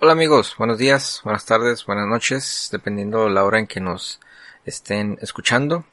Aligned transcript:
Hola 0.00 0.12
amigos, 0.12 0.54
buenos 0.56 0.78
días, 0.78 1.22
buenas 1.24 1.44
tardes, 1.44 1.84
buenas 1.84 2.06
noches, 2.06 2.68
dependiendo 2.70 3.28
la 3.28 3.42
hora 3.42 3.58
en 3.58 3.66
que 3.66 3.80
nos 3.80 4.20
estén 4.64 5.18
escuchando. 5.22 5.84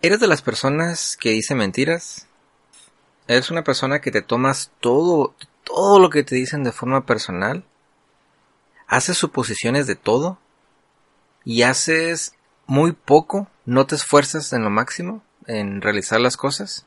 ¿Eres 0.00 0.18
de 0.18 0.28
las 0.28 0.40
personas 0.40 1.18
que 1.18 1.28
dicen 1.28 1.58
mentiras? 1.58 2.26
¿Eres 3.28 3.50
una 3.50 3.64
persona 3.64 4.00
que 4.00 4.10
te 4.10 4.22
tomas 4.22 4.70
todo, 4.80 5.34
todo 5.62 5.98
lo 5.98 6.08
que 6.08 6.22
te 6.22 6.36
dicen 6.36 6.64
de 6.64 6.72
forma 6.72 7.04
personal? 7.04 7.66
¿Haces 8.86 9.18
suposiciones 9.18 9.86
de 9.86 9.96
todo? 9.96 10.38
¿Y 11.44 11.64
haces 11.64 12.34
muy 12.64 12.92
poco? 12.92 13.46
¿No 13.66 13.86
te 13.86 13.94
esfuerzas 13.94 14.54
en 14.54 14.64
lo 14.64 14.70
máximo 14.70 15.22
en 15.46 15.82
realizar 15.82 16.18
las 16.18 16.38
cosas? 16.38 16.86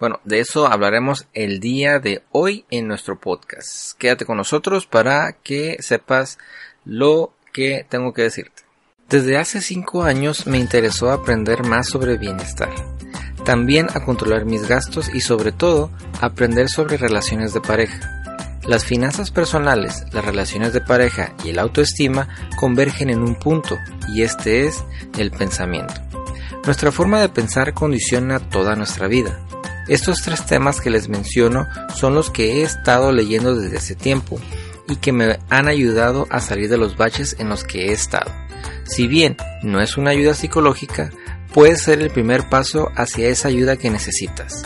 Bueno, 0.00 0.20
de 0.24 0.38
eso 0.38 0.68
hablaremos 0.68 1.26
el 1.34 1.58
día 1.58 1.98
de 1.98 2.22
hoy 2.30 2.64
en 2.70 2.86
nuestro 2.86 3.18
podcast. 3.18 3.98
Quédate 3.98 4.24
con 4.24 4.36
nosotros 4.36 4.86
para 4.86 5.32
que 5.42 5.76
sepas 5.80 6.38
lo 6.84 7.32
que 7.52 7.84
tengo 7.88 8.12
que 8.12 8.22
decirte. 8.22 8.62
Desde 9.08 9.38
hace 9.38 9.60
5 9.60 10.04
años 10.04 10.46
me 10.46 10.58
interesó 10.58 11.10
aprender 11.10 11.64
más 11.64 11.88
sobre 11.88 12.16
bienestar, 12.16 12.70
también 13.44 13.88
a 13.92 14.04
controlar 14.04 14.44
mis 14.44 14.68
gastos 14.68 15.12
y 15.12 15.20
sobre 15.20 15.50
todo 15.50 15.90
aprender 16.20 16.68
sobre 16.68 16.96
relaciones 16.96 17.52
de 17.52 17.60
pareja. 17.60 18.22
Las 18.68 18.84
finanzas 18.84 19.32
personales, 19.32 20.04
las 20.12 20.24
relaciones 20.24 20.72
de 20.74 20.80
pareja 20.80 21.34
y 21.42 21.48
el 21.48 21.58
autoestima 21.58 22.28
convergen 22.56 23.10
en 23.10 23.20
un 23.20 23.34
punto 23.34 23.76
y 24.14 24.22
este 24.22 24.66
es 24.66 24.84
el 25.16 25.32
pensamiento. 25.32 25.94
Nuestra 26.64 26.92
forma 26.92 27.20
de 27.20 27.30
pensar 27.30 27.74
condiciona 27.74 28.38
toda 28.38 28.76
nuestra 28.76 29.08
vida. 29.08 29.40
Estos 29.88 30.20
tres 30.22 30.44
temas 30.44 30.80
que 30.80 30.90
les 30.90 31.08
menciono 31.08 31.66
son 31.94 32.14
los 32.14 32.30
que 32.30 32.52
he 32.52 32.62
estado 32.62 33.10
leyendo 33.10 33.56
desde 33.56 33.78
hace 33.78 33.94
tiempo 33.94 34.38
y 34.86 34.96
que 34.96 35.12
me 35.12 35.38
han 35.48 35.66
ayudado 35.66 36.26
a 36.30 36.40
salir 36.40 36.68
de 36.68 36.76
los 36.76 36.96
baches 36.96 37.36
en 37.38 37.48
los 37.48 37.64
que 37.64 37.86
he 37.86 37.92
estado. 37.92 38.30
Si 38.84 39.06
bien 39.06 39.36
no 39.62 39.80
es 39.80 39.96
una 39.96 40.10
ayuda 40.10 40.34
psicológica, 40.34 41.10
puede 41.52 41.76
ser 41.76 42.00
el 42.00 42.10
primer 42.10 42.48
paso 42.48 42.90
hacia 42.96 43.28
esa 43.28 43.48
ayuda 43.48 43.76
que 43.76 43.90
necesitas. 43.90 44.62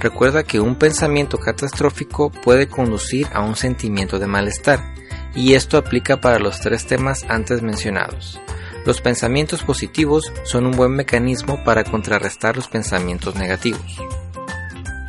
Recuerda 0.00 0.42
que 0.42 0.58
un 0.58 0.76
pensamiento 0.76 1.38
catastrófico 1.38 2.30
puede 2.30 2.66
conducir 2.66 3.28
a 3.32 3.40
un 3.40 3.56
sentimiento 3.56 4.18
de 4.18 4.26
malestar, 4.26 4.94
y 5.34 5.54
esto 5.54 5.76
aplica 5.76 6.20
para 6.20 6.38
los 6.38 6.60
tres 6.60 6.86
temas 6.86 7.24
antes 7.28 7.62
mencionados. 7.62 8.40
Los 8.84 9.00
pensamientos 9.00 9.62
positivos 9.62 10.32
son 10.44 10.66
un 10.66 10.72
buen 10.72 10.92
mecanismo 10.92 11.62
para 11.62 11.84
contrarrestar 11.84 12.56
los 12.56 12.68
pensamientos 12.68 13.36
negativos. 13.36 14.02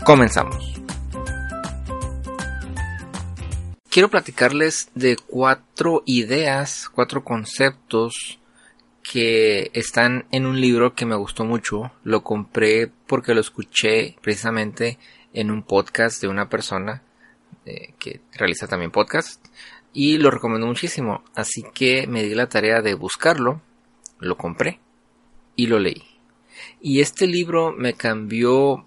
Comenzamos. 0.06 0.73
Quiero 3.90 4.10
platicarles 4.10 4.90
de 4.95 5.16
cuatro 5.16 6.04
ideas, 6.06 6.90
cuatro 6.94 7.23
conceptos 7.23 8.40
que 9.02 9.72
están 9.73 10.26
en 10.32 10.45
un 10.45 10.60
libro 10.60 10.94
que 10.94 11.06
me 11.06 11.16
gustó 11.16 11.45
mucho. 11.45 11.92
Lo 12.04 12.22
compré 12.22 12.92
porque 13.08 13.33
lo 13.33 13.39
escuché 13.39 14.17
precisamente 14.22 15.00
en 15.32 15.52
un 15.52 15.64
podcast 15.64 16.22
de 16.22 16.27
una 16.27 16.50
persona 16.50 17.02
eh, 17.66 17.94
que 17.98 18.20
realiza 18.33 18.67
también 18.67 18.92
podcast 18.92 19.45
y 19.94 20.17
lo 20.17 20.32
recomiendo 20.32 20.67
muchísimo. 20.67 21.23
Así 21.33 21.64
que 21.73 22.08
me 22.08 22.23
di 22.23 22.36
la 22.36 22.50
tarea 22.50 22.82
de 22.82 22.94
buscarlo, 22.94 23.61
lo 24.20 24.36
compré 24.36 24.82
y 25.56 25.67
lo 25.67 25.80
leí. 25.80 26.04
Y 26.82 27.00
este 27.00 27.26
libro 27.26 27.72
me 27.72 27.94
cambió 27.94 28.86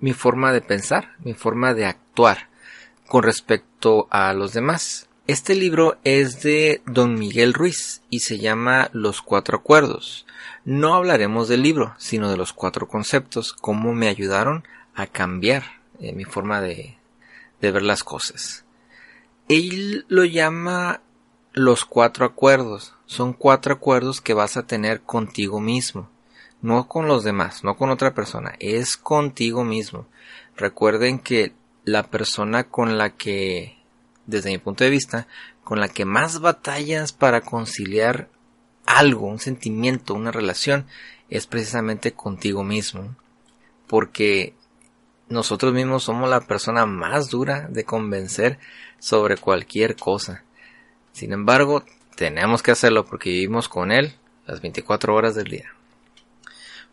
mi 0.00 0.12
forma 0.12 0.52
de 0.52 0.60
pensar, 0.60 1.16
mi 1.20 1.34
forma 1.34 1.74
de 1.74 1.86
actuar 1.86 2.48
con 3.06 3.22
respecto 3.22 4.06
a 4.10 4.32
los 4.32 4.52
demás. 4.52 5.08
Este 5.26 5.54
libro 5.54 5.98
es 6.04 6.42
de 6.42 6.82
don 6.86 7.14
Miguel 7.14 7.52
Ruiz 7.52 8.02
y 8.10 8.20
se 8.20 8.38
llama 8.38 8.90
Los 8.92 9.20
Cuatro 9.22 9.58
Acuerdos. 9.58 10.26
No 10.64 10.94
hablaremos 10.94 11.48
del 11.48 11.62
libro, 11.62 11.94
sino 11.98 12.30
de 12.30 12.36
los 12.36 12.52
cuatro 12.52 12.88
conceptos, 12.88 13.52
cómo 13.52 13.92
me 13.92 14.08
ayudaron 14.08 14.64
a 14.94 15.06
cambiar 15.06 15.64
eh, 16.00 16.12
mi 16.12 16.24
forma 16.24 16.60
de, 16.60 16.96
de 17.60 17.70
ver 17.70 17.82
las 17.82 18.04
cosas. 18.04 18.64
Él 19.48 20.04
lo 20.08 20.24
llama 20.24 21.00
los 21.52 21.84
cuatro 21.84 22.24
acuerdos. 22.24 22.94
Son 23.06 23.32
cuatro 23.32 23.74
acuerdos 23.74 24.20
que 24.20 24.34
vas 24.34 24.56
a 24.56 24.66
tener 24.66 25.02
contigo 25.02 25.60
mismo 25.60 26.10
no 26.60 26.88
con 26.88 27.06
los 27.06 27.24
demás, 27.24 27.64
no 27.64 27.76
con 27.76 27.90
otra 27.90 28.14
persona, 28.14 28.54
es 28.58 28.96
contigo 28.96 29.64
mismo. 29.64 30.06
Recuerden 30.56 31.18
que 31.18 31.52
la 31.84 32.04
persona 32.04 32.64
con 32.64 32.98
la 32.98 33.10
que, 33.10 33.76
desde 34.26 34.50
mi 34.50 34.58
punto 34.58 34.84
de 34.84 34.90
vista, 34.90 35.26
con 35.64 35.80
la 35.80 35.88
que 35.88 36.04
más 36.04 36.40
batallas 36.40 37.12
para 37.12 37.42
conciliar 37.42 38.28
algo, 38.86 39.26
un 39.26 39.38
sentimiento, 39.38 40.14
una 40.14 40.32
relación, 40.32 40.86
es 41.30 41.46
precisamente 41.46 42.12
contigo 42.12 42.64
mismo. 42.64 43.14
Porque 43.86 44.54
nosotros 45.28 45.72
mismos 45.72 46.04
somos 46.04 46.28
la 46.28 46.40
persona 46.40 46.86
más 46.86 47.30
dura 47.30 47.68
de 47.68 47.84
convencer 47.84 48.58
sobre 48.98 49.36
cualquier 49.36 49.96
cosa. 49.96 50.42
Sin 51.12 51.32
embargo, 51.32 51.84
tenemos 52.16 52.62
que 52.62 52.70
hacerlo 52.70 53.04
porque 53.04 53.30
vivimos 53.30 53.68
con 53.68 53.92
él 53.92 54.14
las 54.46 54.60
24 54.60 55.14
horas 55.14 55.34
del 55.34 55.48
día. 55.48 55.77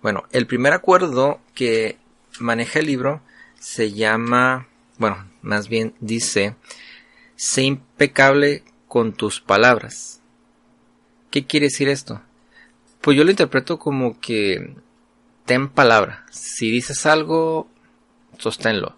Bueno, 0.06 0.26
el 0.32 0.46
primer 0.46 0.74
acuerdo 0.74 1.42
que 1.56 1.98
maneja 2.40 2.78
el 2.78 2.86
libro 2.86 3.24
se 3.58 3.92
llama, 3.92 4.68
bueno, 5.00 5.28
más 5.42 5.68
bien 5.68 5.96
dice, 6.00 6.56
sé 7.36 7.64
impecable 7.64 8.64
con 8.88 9.14
tus 9.14 9.42
palabras. 9.42 10.22
¿Qué 11.32 11.48
quiere 11.48 11.66
decir 11.66 11.90
esto? 11.90 12.22
Pues 13.02 13.18
yo 13.18 13.24
lo 13.24 13.32
interpreto 13.32 13.80
como 13.80 14.20
que 14.20 14.76
ten 15.44 15.70
palabra. 15.70 16.28
Si 16.30 16.70
dices 16.70 17.08
algo, 17.08 17.68
sosténlo. 18.38 18.96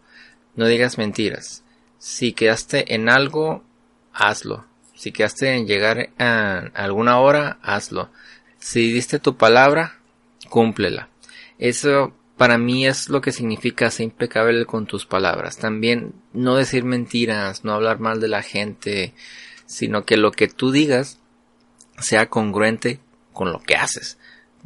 No 0.57 0.67
digas 0.67 0.97
mentiras. 0.97 1.63
Si 1.99 2.33
quedaste 2.33 2.93
en 2.93 3.07
algo, 3.07 3.63
hazlo. 4.11 4.65
Si 4.93 5.13
quedaste 5.13 5.55
en 5.55 5.67
llegar 5.67 6.09
a 6.19 6.69
alguna 6.73 7.17
hora, 7.21 7.59
hazlo. 7.61 8.09
Si 8.59 8.91
diste 8.91 9.19
tu 9.19 9.37
palabra, 9.37 9.96
cúmplela. 10.47 11.09
Eso 11.57 12.13
para 12.37 12.57
mí 12.57 12.85
es 12.85 13.09
lo 13.09 13.19
que 13.21 13.31
significa 13.31 13.89
ser 13.89 14.05
impecable 14.05 14.65
con 14.65 14.85
tus 14.85 15.05
palabras. 15.05 15.57
También 15.57 16.13
no 16.33 16.55
decir 16.55 16.83
mentiras, 16.83 17.63
no 17.65 17.73
hablar 17.73 17.99
mal 17.99 18.21
de 18.21 18.27
la 18.27 18.43
gente, 18.43 19.13
sino 19.65 20.05
que 20.05 20.17
lo 20.17 20.31
que 20.31 20.47
tú 20.47 20.71
digas 20.71 21.19
sea 21.99 22.29
congruente 22.29 22.99
con 23.33 23.51
lo 23.51 23.59
que 23.59 23.75
haces. 23.75 24.19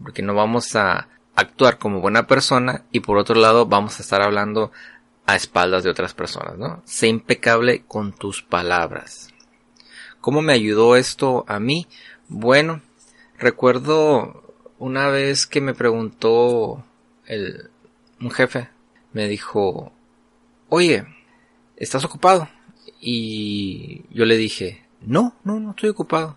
Porque 0.03 0.21
no 0.21 0.33
vamos 0.35 0.75
a 0.75 1.07
actuar 1.35 1.77
como 1.77 2.01
buena 2.01 2.27
persona 2.27 2.83
y 2.91 2.99
por 2.99 3.17
otro 3.17 3.35
lado 3.35 3.65
vamos 3.65 3.99
a 3.99 4.03
estar 4.03 4.21
hablando 4.21 4.71
a 5.25 5.35
espaldas 5.35 5.83
de 5.83 5.89
otras 5.89 6.13
personas, 6.13 6.57
¿no? 6.57 6.81
Sé 6.85 7.07
impecable 7.07 7.83
con 7.87 8.11
tus 8.11 8.41
palabras. 8.41 9.29
¿Cómo 10.19 10.41
me 10.41 10.53
ayudó 10.53 10.97
esto 10.97 11.45
a 11.47 11.59
mí? 11.59 11.87
Bueno, 12.27 12.81
recuerdo 13.37 14.40
una 14.81 15.09
vez 15.09 15.45
que 15.45 15.61
me 15.61 15.75
preguntó 15.75 16.83
el, 17.27 17.69
un 18.19 18.31
jefe, 18.31 18.67
me 19.13 19.27
dijo, 19.27 19.91
oye, 20.69 21.05
¿estás 21.77 22.03
ocupado? 22.03 22.49
Y 22.99 24.05
yo 24.09 24.25
le 24.25 24.37
dije, 24.37 24.83
no, 25.01 25.35
no, 25.43 25.59
no 25.59 25.69
estoy 25.69 25.89
ocupado. 25.89 26.35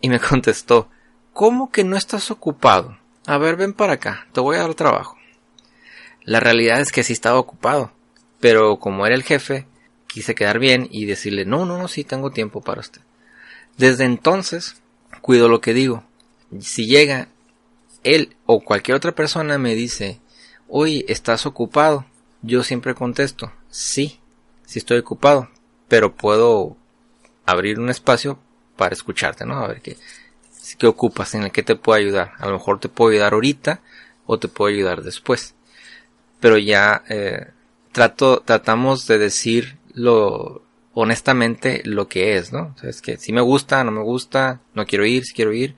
Y 0.00 0.08
me 0.08 0.18
contestó, 0.28 0.90
¿cómo 1.32 1.70
que 1.70 1.84
no 1.84 1.96
estás 1.96 2.32
ocupado? 2.32 2.98
A 3.26 3.38
ver, 3.38 3.54
ven 3.54 3.74
para 3.74 3.92
acá, 3.92 4.26
te 4.32 4.40
voy 4.40 4.56
a 4.56 4.62
dar 4.62 4.74
trabajo. 4.74 5.16
La 6.24 6.40
realidad 6.40 6.80
es 6.80 6.90
que 6.90 7.04
sí 7.04 7.12
estaba 7.12 7.38
ocupado, 7.38 7.92
pero 8.40 8.80
como 8.80 9.06
era 9.06 9.14
el 9.14 9.22
jefe, 9.22 9.68
quise 10.08 10.34
quedar 10.34 10.58
bien 10.58 10.88
y 10.90 11.04
decirle, 11.04 11.44
no, 11.44 11.64
no, 11.64 11.78
no, 11.78 11.86
sí 11.86 12.02
tengo 12.02 12.32
tiempo 12.32 12.60
para 12.60 12.80
usted. 12.80 13.02
Desde 13.78 14.04
entonces, 14.04 14.82
cuido 15.20 15.48
lo 15.48 15.60
que 15.60 15.74
digo. 15.74 16.02
Si 16.58 16.86
llega 16.86 17.28
él 18.06 18.36
o 18.46 18.60
cualquier 18.60 18.96
otra 18.96 19.14
persona 19.14 19.58
me 19.58 19.74
dice, 19.74 20.20
oye, 20.68 21.04
¿estás 21.08 21.46
ocupado? 21.46 22.06
Yo 22.42 22.62
siempre 22.62 22.94
contesto, 22.94 23.52
sí, 23.70 24.20
sí 24.64 24.78
estoy 24.78 24.98
ocupado, 24.98 25.48
pero 25.88 26.14
puedo 26.14 26.76
abrir 27.44 27.80
un 27.80 27.90
espacio 27.90 28.38
para 28.76 28.94
escucharte, 28.94 29.44
¿no? 29.44 29.58
A 29.58 29.68
ver 29.68 29.80
qué, 29.80 29.96
qué 30.78 30.86
ocupas, 30.86 31.34
en 31.34 31.44
el 31.44 31.52
que 31.52 31.62
te 31.62 31.76
puedo 31.76 31.98
ayudar. 31.98 32.32
A 32.38 32.46
lo 32.46 32.52
mejor 32.52 32.78
te 32.80 32.88
puedo 32.88 33.10
ayudar 33.10 33.34
ahorita 33.34 33.80
o 34.26 34.38
te 34.38 34.48
puedo 34.48 34.72
ayudar 34.72 35.02
después. 35.02 35.54
Pero 36.40 36.58
ya 36.58 37.02
eh, 37.08 37.48
trato, 37.92 38.42
tratamos 38.44 39.06
de 39.06 39.18
decir 39.18 39.78
lo 39.94 40.62
honestamente 40.92 41.82
lo 41.84 42.08
que 42.08 42.36
es, 42.36 42.52
¿no? 42.52 42.74
Es 42.82 43.02
que 43.02 43.18
si 43.18 43.32
me 43.32 43.42
gusta, 43.42 43.84
no 43.84 43.90
me 43.90 44.02
gusta, 44.02 44.60
no 44.74 44.86
quiero 44.86 45.04
ir, 45.04 45.24
si 45.24 45.34
quiero 45.34 45.52
ir, 45.52 45.76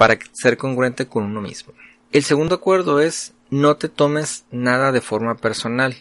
para 0.00 0.18
ser 0.32 0.56
congruente 0.56 1.08
con 1.08 1.24
uno 1.24 1.42
mismo. 1.42 1.74
El 2.10 2.24
segundo 2.24 2.54
acuerdo 2.54 3.00
es 3.00 3.34
no 3.50 3.76
te 3.76 3.90
tomes 3.90 4.46
nada 4.50 4.92
de 4.92 5.02
forma 5.02 5.34
personal. 5.34 5.94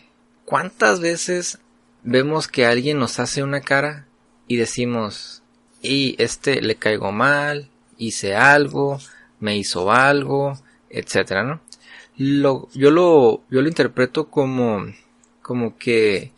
¿Cuántas 0.45 1.01
veces 1.01 1.59
vemos 2.03 2.47
que 2.47 2.65
alguien 2.65 2.97
nos 2.97 3.19
hace 3.19 3.43
una 3.43 3.59
cara 3.59 4.07
y 4.47 4.55
decimos, 4.55 5.43
y 5.81 6.15
este 6.17 6.61
le 6.61 6.75
caigo 6.75 7.11
mal, 7.11 7.67
hice 7.97 8.37
algo, 8.37 8.99
me 9.41 9.57
hizo 9.57 9.91
algo, 9.91 10.57
etcétera, 10.89 11.43
¿no? 11.43 11.59
Lo, 12.15 12.69
yo 12.73 12.91
lo, 12.91 13.43
yo 13.49 13.61
lo 13.61 13.67
interpreto 13.67 14.29
como, 14.29 14.85
como 15.41 15.77
que 15.77 16.31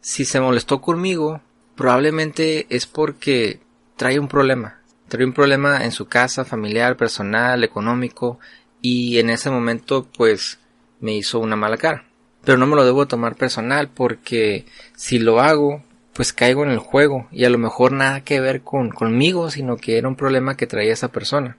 si 0.00 0.24
se 0.24 0.38
molestó 0.38 0.80
conmigo, 0.80 1.40
probablemente 1.74 2.68
es 2.70 2.86
porque 2.86 3.58
trae 3.96 4.20
un 4.20 4.28
problema. 4.28 4.77
Trae 5.08 5.24
un 5.24 5.32
problema 5.32 5.84
en 5.84 5.92
su 5.92 6.06
casa, 6.06 6.44
familiar, 6.44 6.96
personal, 6.96 7.64
económico, 7.64 8.38
y 8.80 9.18
en 9.18 9.30
ese 9.30 9.50
momento, 9.50 10.06
pues, 10.16 10.58
me 11.00 11.14
hizo 11.14 11.38
una 11.38 11.56
mala 11.56 11.76
cara. 11.76 12.04
Pero 12.44 12.58
no 12.58 12.66
me 12.66 12.76
lo 12.76 12.84
debo 12.84 13.06
tomar 13.06 13.36
personal 13.36 13.88
porque 13.88 14.64
si 14.96 15.18
lo 15.18 15.40
hago, 15.40 15.82
pues 16.12 16.32
caigo 16.32 16.64
en 16.64 16.70
el 16.70 16.78
juego 16.78 17.28
y 17.30 17.44
a 17.44 17.50
lo 17.50 17.58
mejor 17.58 17.92
nada 17.92 18.22
que 18.22 18.40
ver 18.40 18.62
con 18.62 18.90
conmigo, 18.90 19.50
sino 19.50 19.76
que 19.76 19.98
era 19.98 20.08
un 20.08 20.16
problema 20.16 20.56
que 20.56 20.66
traía 20.66 20.92
esa 20.92 21.12
persona. 21.12 21.58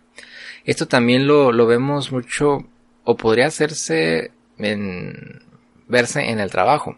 Esto 0.65 0.87
también 0.87 1.27
lo, 1.27 1.51
lo 1.51 1.65
vemos 1.65 2.11
mucho 2.11 2.65
o 3.03 3.17
podría 3.17 3.47
hacerse 3.47 4.31
en 4.57 5.41
verse 5.87 6.29
en 6.29 6.39
el 6.39 6.51
trabajo, 6.51 6.97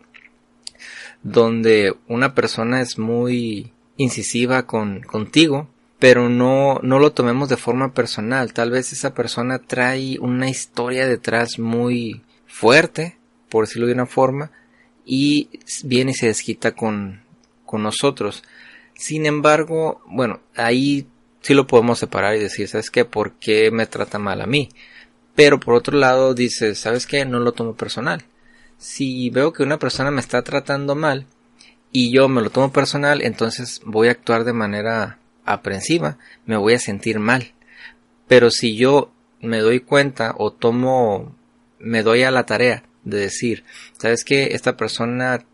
donde 1.21 1.95
una 2.07 2.33
persona 2.33 2.81
es 2.81 2.98
muy 2.98 3.71
incisiva 3.98 4.65
con 4.65 5.01
contigo, 5.01 5.69
pero 6.01 6.30
no 6.30 6.80
no 6.81 6.98
lo 6.98 7.12
tomemos 7.13 7.48
de 7.48 7.57
forma 7.57 7.94
personal. 7.94 8.53
Tal 8.53 8.71
vez 8.71 8.92
esa 8.92 9.13
persona 9.13 9.59
trae 9.59 10.18
una 10.19 10.50
historia 10.50 11.06
detrás 11.06 11.59
muy 11.59 12.24
fuerte, 12.48 13.19
por 13.50 13.68
decirlo 13.68 13.86
de 13.86 13.94
una 13.94 14.07
forma, 14.07 14.50
y 15.06 15.59
viene 15.83 16.09
y 16.09 16.15
se 16.15 16.25
desquita 16.25 16.71
con, 16.71 17.21
con 17.68 17.83
nosotros. 17.83 18.44
Sin 18.95 19.27
embargo, 19.27 20.01
bueno, 20.07 20.39
ahí 20.56 21.06
sí 21.42 21.53
lo 21.53 21.68
podemos 21.68 22.00
separar 22.00 22.36
y 22.36 22.39
decir, 22.39 22.68
¿sabes 22.68 22.89
qué? 22.89 23.06
¿Por 23.06 23.33
qué 23.33 23.69
me 23.69 23.86
trata 23.86 24.18
mal 24.18 24.42
a 24.42 24.48
mí? 24.48 24.69
Pero 25.36 25.59
por 25.59 25.75
otro 25.75 26.00
lado 26.00 26.33
dices, 26.33 26.80
¿sabes 26.80 27.06
qué? 27.06 27.25
No 27.25 27.39
lo 27.39 27.51
tomo 27.51 27.75
personal. 27.75 28.25
Si 28.80 29.30
veo 29.30 29.53
que 29.53 29.62
una 29.62 29.77
persona 29.77 30.09
me 30.09 30.21
está 30.21 30.42
tratando 30.42 30.95
mal 30.95 31.27
y 31.92 32.12
yo 32.12 32.27
me 32.27 32.42
lo 32.42 32.50
tomo 32.50 32.71
personal, 32.71 33.21
entonces 33.21 33.81
voy 33.86 34.07
a 34.07 34.12
actuar 34.12 34.45
de 34.45 34.53
manera 34.53 35.19
aprensiva, 35.46 36.18
me 36.46 36.58
voy 36.58 36.74
a 36.74 36.80
sentir 36.80 37.20
mal. 37.20 37.54
Pero 38.28 38.52
si 38.52 38.76
yo 38.76 39.12
me 39.42 39.60
doy 39.60 39.80
cuenta 39.80 40.36
o 40.38 40.52
tomo, 40.52 41.36
me 41.80 42.04
doy 42.04 42.24
a 42.24 42.32
la 42.32 42.46
tarea 42.46 42.84
de 43.04 43.20
decir, 43.20 43.64
¿sabes 43.98 44.24
qué? 44.24 44.50
Esta 44.52 44.78
persona 44.78 45.46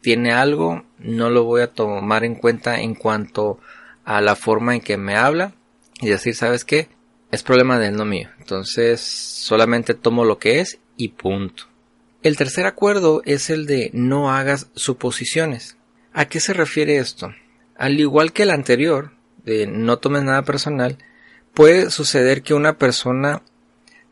tiene 0.00 0.32
algo, 0.32 0.84
no 0.98 1.30
lo 1.30 1.44
voy 1.44 1.62
a 1.62 1.72
tomar 1.72 2.24
en 2.24 2.34
cuenta 2.34 2.80
en 2.80 2.94
cuanto 2.94 3.58
a 4.04 4.20
la 4.20 4.36
forma 4.36 4.74
en 4.74 4.80
que 4.80 4.96
me 4.96 5.16
habla 5.16 5.54
y 6.00 6.08
decir, 6.08 6.34
¿sabes 6.34 6.64
qué? 6.64 6.88
Es 7.30 7.42
problema 7.42 7.78
de 7.78 7.88
él, 7.88 7.96
no 7.96 8.04
mío. 8.04 8.28
Entonces, 8.38 9.00
solamente 9.00 9.94
tomo 9.94 10.24
lo 10.24 10.38
que 10.38 10.60
es 10.60 10.78
y 10.96 11.08
punto. 11.08 11.64
El 12.22 12.36
tercer 12.36 12.66
acuerdo 12.66 13.22
es 13.24 13.50
el 13.50 13.66
de 13.66 13.90
no 13.92 14.30
hagas 14.30 14.70
suposiciones. 14.74 15.76
¿A 16.12 16.26
qué 16.26 16.40
se 16.40 16.52
refiere 16.52 16.98
esto? 16.98 17.34
Al 17.76 17.98
igual 17.98 18.32
que 18.32 18.44
el 18.44 18.50
anterior, 18.50 19.12
de 19.44 19.66
no 19.66 19.98
tomes 19.98 20.22
nada 20.22 20.42
personal, 20.42 20.98
puede 21.52 21.90
suceder 21.90 22.42
que 22.42 22.54
una 22.54 22.78
persona 22.78 23.42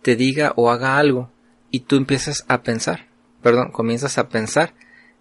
te 0.02 0.16
diga 0.16 0.52
o 0.56 0.70
haga 0.70 0.98
algo 0.98 1.30
y 1.70 1.80
tú 1.80 1.96
empiezas 1.96 2.44
a 2.48 2.62
pensar, 2.62 3.06
perdón, 3.42 3.70
comienzas 3.70 4.18
a 4.18 4.28
pensar 4.28 4.74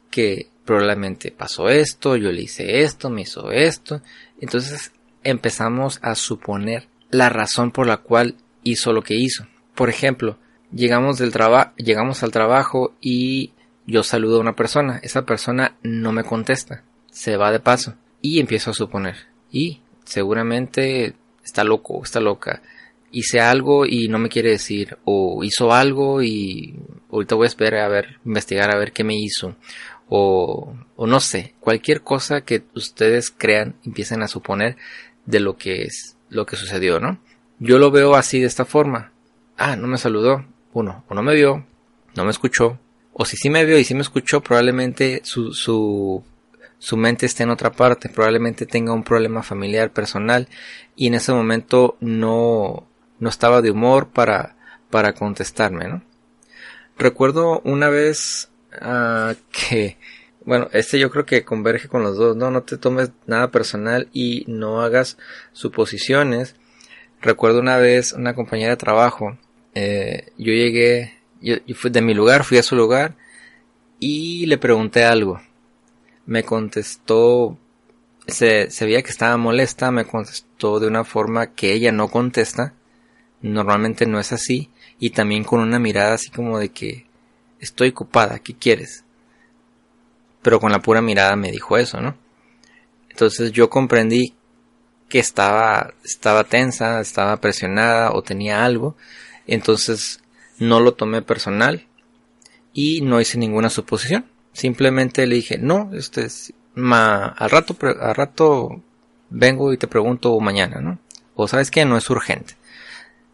que 0.09 0.49
probablemente 0.65 1.31
pasó 1.31 1.69
esto, 1.69 2.15
yo 2.15 2.31
le 2.31 2.43
hice 2.43 2.81
esto, 2.81 3.09
me 3.09 3.21
hizo 3.21 3.51
esto. 3.51 4.01
Entonces 4.39 4.91
empezamos 5.23 5.99
a 6.01 6.15
suponer 6.15 6.87
la 7.09 7.29
razón 7.29 7.71
por 7.71 7.87
la 7.87 7.97
cual 7.97 8.35
hizo 8.63 8.93
lo 8.93 9.01
que 9.01 9.15
hizo. 9.15 9.47
Por 9.75 9.89
ejemplo, 9.89 10.37
llegamos 10.71 11.17
del 11.17 11.31
trabajo, 11.31 11.71
llegamos 11.77 12.23
al 12.23 12.31
trabajo 12.31 12.93
y 13.01 13.53
yo 13.87 14.03
saludo 14.03 14.37
a 14.37 14.41
una 14.41 14.55
persona, 14.55 14.99
esa 15.03 15.25
persona 15.25 15.77
no 15.83 16.11
me 16.11 16.23
contesta, 16.23 16.83
se 17.11 17.37
va 17.37 17.51
de 17.51 17.59
paso 17.59 17.95
y 18.21 18.39
empiezo 18.39 18.71
a 18.71 18.75
suponer. 18.75 19.15
Y 19.51 19.80
seguramente 20.03 21.15
está 21.43 21.63
loco, 21.63 22.01
está 22.03 22.19
loca. 22.19 22.61
Hice 23.11 23.41
algo 23.41 23.85
y 23.85 24.07
no 24.07 24.19
me 24.19 24.29
quiere 24.29 24.51
decir, 24.51 24.97
o 25.03 25.43
hizo 25.43 25.73
algo 25.73 26.21
y 26.21 26.75
ahorita 27.11 27.35
voy 27.35 27.45
a 27.45 27.47
esperar 27.47 27.81
a 27.85 27.89
ver, 27.89 28.19
investigar 28.25 28.73
a 28.73 28.79
ver 28.79 28.93
qué 28.93 29.03
me 29.03 29.15
hizo, 29.15 29.55
o, 30.07 30.73
o 30.95 31.07
no 31.07 31.19
sé, 31.19 31.55
cualquier 31.59 32.01
cosa 32.01 32.41
que 32.41 32.63
ustedes 32.73 33.31
crean, 33.31 33.75
empiecen 33.85 34.21
a 34.21 34.27
suponer 34.27 34.77
de 35.25 35.39
lo 35.41 35.57
que 35.57 35.83
es, 35.83 36.17
lo 36.29 36.45
que 36.45 36.55
sucedió, 36.55 36.99
¿no? 36.99 37.19
Yo 37.59 37.79
lo 37.79 37.91
veo 37.91 38.15
así 38.15 38.39
de 38.39 38.47
esta 38.47 38.65
forma. 38.65 39.11
Ah, 39.57 39.75
no 39.75 39.87
me 39.87 39.97
saludó. 39.97 40.45
Uno, 40.73 41.03
o 41.09 41.13
no 41.13 41.21
me 41.21 41.35
vio, 41.35 41.65
no 42.15 42.23
me 42.23 42.31
escuchó, 42.31 42.79
o 43.13 43.25
si 43.25 43.37
sí 43.37 43.49
me 43.49 43.65
vio 43.65 43.77
y 43.77 43.83
sí 43.83 43.93
me 43.93 44.01
escuchó, 44.01 44.41
probablemente 44.41 45.21
su, 45.23 45.53
su, 45.53 46.23
su 46.81 46.97
mente 46.97 47.25
esté 47.25 47.43
en 47.43 47.51
otra 47.51 47.71
parte, 47.71 48.09
probablemente 48.09 48.65
tenga 48.65 48.91
un 48.91 49.03
problema 49.03 49.43
familiar, 49.43 49.93
personal, 49.93 50.49
y 50.95 51.07
en 51.07 51.13
ese 51.13 51.31
momento 51.31 51.95
no, 52.01 52.87
no 53.19 53.29
estaba 53.29 53.61
de 53.61 53.71
humor 53.71 54.09
para, 54.09 54.57
para 54.89 55.13
contestarme, 55.13 55.87
¿no? 55.87 56.03
Recuerdo 56.97 57.61
una 57.63 57.89
vez 57.89 58.51
Ah, 58.79 59.35
que, 59.51 59.97
bueno, 60.45 60.69
este 60.71 60.99
yo 60.99 61.09
creo 61.11 61.25
que 61.25 61.43
converge 61.43 61.87
con 61.87 62.03
los 62.03 62.17
dos, 62.17 62.35
¿no? 62.35 62.51
No 62.51 62.63
te 62.63 62.77
tomes 62.77 63.11
nada 63.25 63.51
personal 63.51 64.09
y 64.13 64.45
no 64.47 64.81
hagas 64.81 65.17
suposiciones. 65.51 66.55
Recuerdo 67.21 67.59
una 67.59 67.77
vez 67.77 68.13
una 68.13 68.33
compañera 68.35 68.71
de 68.71 68.77
trabajo, 68.77 69.37
eh, 69.75 70.31
yo 70.37 70.53
llegué, 70.53 71.19
yo, 71.41 71.55
fui 71.75 71.91
de 71.91 72.01
mi 72.01 72.13
lugar, 72.13 72.43
fui 72.43 72.57
a 72.57 72.63
su 72.63 72.75
lugar 72.75 73.15
y 73.99 74.45
le 74.47 74.57
pregunté 74.57 75.03
algo. 75.03 75.41
Me 76.25 76.43
contestó, 76.43 77.57
se, 78.27 78.69
se 78.69 78.85
veía 78.85 79.01
que 79.01 79.09
estaba 79.09 79.37
molesta, 79.37 79.91
me 79.91 80.05
contestó 80.05 80.79
de 80.79 80.87
una 80.87 81.03
forma 81.03 81.53
que 81.53 81.73
ella 81.73 81.91
no 81.91 82.09
contesta, 82.09 82.73
normalmente 83.41 84.05
no 84.05 84.19
es 84.19 84.31
así, 84.31 84.69
y 84.99 85.11
también 85.11 85.43
con 85.43 85.59
una 85.59 85.79
mirada 85.79 86.13
así 86.13 86.29
como 86.29 86.59
de 86.59 86.69
que, 86.69 87.05
estoy 87.61 87.89
ocupada, 87.89 88.39
¿qué 88.39 88.55
quieres? 88.55 89.05
Pero 90.41 90.59
con 90.59 90.71
la 90.71 90.79
pura 90.79 91.01
mirada 91.01 91.35
me 91.35 91.51
dijo 91.51 91.77
eso, 91.77 92.01
¿no? 92.01 92.17
Entonces 93.09 93.51
yo 93.51 93.69
comprendí 93.69 94.33
que 95.07 95.19
estaba, 95.19 95.93
estaba 96.03 96.43
tensa, 96.45 96.99
estaba 96.99 97.39
presionada 97.39 98.11
o 98.13 98.23
tenía 98.23 98.65
algo. 98.65 98.95
Entonces 99.45 100.21
no 100.57 100.79
lo 100.79 100.93
tomé 100.93 101.21
personal 101.21 101.85
y 102.73 103.01
no 103.01 103.21
hice 103.21 103.37
ninguna 103.37 103.69
suposición. 103.69 104.25
Simplemente 104.53 105.25
le 105.27 105.35
dije, 105.35 105.57
no, 105.57 105.91
este 105.93 106.25
es, 106.25 106.53
ma, 106.75 107.25
al 107.25 107.49
rato, 107.49 107.75
al 107.81 108.15
rato 108.15 108.81
vengo 109.29 109.73
y 109.73 109.77
te 109.77 109.87
pregunto 109.87 110.37
mañana, 110.39 110.81
¿no? 110.81 110.99
O 111.35 111.47
sabes 111.47 111.71
que 111.71 111.85
no 111.85 111.97
es 111.97 112.09
urgente. 112.09 112.55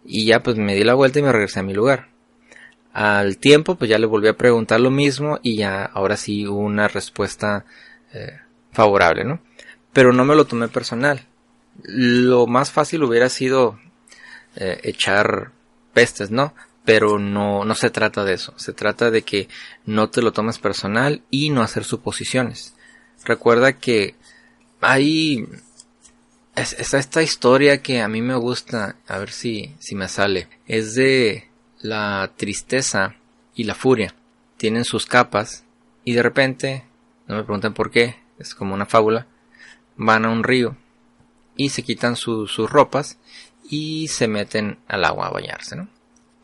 Y 0.05 0.25
ya 0.25 0.41
pues 0.41 0.57
me 0.57 0.75
di 0.75 0.83
la 0.83 0.93
vuelta 0.93 1.19
y 1.19 1.23
me 1.23 1.31
regresé 1.31 1.59
a 1.59 1.63
mi 1.63 1.73
lugar. 1.73 2.07
Al 2.93 3.37
tiempo, 3.37 3.75
pues 3.75 3.89
ya 3.89 3.99
le 3.99 4.07
volví 4.07 4.27
a 4.27 4.37
preguntar 4.37 4.79
lo 4.79 4.89
mismo 4.89 5.39
y 5.43 5.57
ya 5.57 5.83
ahora 5.83 6.17
sí 6.17 6.47
hubo 6.47 6.59
una 6.59 6.87
respuesta 6.87 7.65
eh, 8.13 8.39
favorable, 8.71 9.23
¿no? 9.23 9.39
Pero 9.93 10.13
no 10.13 10.23
me 10.25 10.35
lo 10.35 10.45
tomé 10.45 10.67
personal. 10.67 11.21
Lo 11.83 12.47
más 12.47 12.71
fácil 12.71 13.03
hubiera 13.03 13.29
sido 13.29 13.79
eh, 14.55 14.79
echar 14.83 15.51
pestes, 15.93 16.31
¿no? 16.31 16.53
Pero 16.87 17.19
no, 17.19 17.65
no 17.65 17.75
se 17.75 17.89
trata 17.89 18.23
de 18.23 18.33
eso. 18.33 18.53
Se 18.55 18.71
trata 18.71 19.11
de 19.11 19.23
que 19.23 19.49
no 19.85 20.09
te 20.09 20.21
lo 20.21 20.31
tomes 20.31 20.57
personal 20.57 21.21
y 21.29 21.49
no 21.49 21.61
hacer 21.61 21.83
suposiciones. 21.83 22.75
Recuerda 23.25 23.73
que 23.73 24.15
hay 24.79 25.45
está 26.55 26.97
esta 26.97 27.21
historia 27.21 27.81
que 27.81 28.01
a 28.01 28.07
mí 28.07 28.21
me 28.21 28.35
gusta, 28.35 28.95
a 29.05 29.17
ver 29.17 29.31
si, 29.31 29.75
si 29.79 29.95
me 29.95 30.07
sale. 30.07 30.47
Es 30.65 30.95
de 30.95 31.49
la 31.81 32.31
tristeza 32.37 33.17
y 33.53 33.65
la 33.65 33.75
furia 33.75 34.15
tienen 34.55 34.85
sus 34.85 35.05
capas 35.05 35.65
y 36.05 36.13
de 36.13 36.23
repente, 36.23 36.85
no 37.27 37.35
me 37.35 37.43
pregunten 37.43 37.73
por 37.73 37.91
qué, 37.91 38.15
es 38.39 38.55
como 38.55 38.73
una 38.73 38.85
fábula, 38.85 39.27
van 39.97 40.23
a 40.23 40.29
un 40.29 40.45
río 40.45 40.77
y 41.57 41.67
se 41.67 41.83
quitan 41.83 42.15
sus 42.15 42.55
ropas 42.57 43.17
y 43.69 44.07
se 44.07 44.29
meten 44.29 44.79
al 44.87 45.03
agua 45.03 45.27
a 45.27 45.31
bañarse, 45.31 45.75
¿no? 45.75 45.96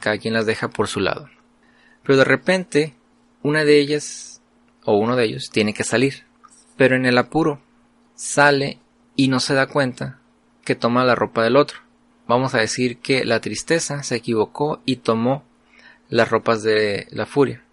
Cada 0.03 0.17
quien 0.17 0.33
las 0.33 0.45
deja 0.45 0.67
por 0.67 0.89
su 0.89 1.00
lado. 1.00 1.29
Pero 2.03 2.17
de 2.17 2.25
repente, 2.25 2.93
una 3.41 3.63
de 3.63 3.79
ellas 3.79 4.41
o 4.83 4.98
uno 4.98 5.15
de 5.15 5.24
ellos 5.24 5.50
tiene 5.50 5.74
que 5.74 5.86
salir. 5.86 6.25
Pero 6.75 6.98
en 6.98 7.05
el 7.05 7.17
apuro, 7.17 7.62
sale 8.13 8.79
y 9.15 9.29
no 9.29 9.39
se 9.39 9.53
da 9.53 9.67
cuenta 9.67 10.19
que 10.65 10.75
toma 10.75 11.05
la 11.05 11.15
ropa 11.15 11.41
del 11.41 11.55
otro. 11.55 11.79
Vamos 12.27 12.53
a 12.53 12.60
decir 12.60 12.98
que 12.98 13.24
la 13.24 13.39
tristeza 13.39 14.03
se 14.03 14.17
equivocó 14.17 14.81
y 14.83 14.98
tomó 14.98 15.45
las 16.10 16.29
ropas 16.29 16.63
de 16.63 17.07
la 17.10 17.25
furia. 17.25 17.63